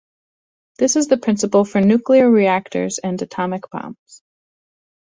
This 0.79 0.95
is 0.95 1.09
the 1.09 1.17
principle 1.17 1.63
for 1.63 1.79
nuclear 1.79 2.27
reactors 2.27 2.97
and 2.97 3.21
atomic 3.21 3.69
bombs. 3.71 4.23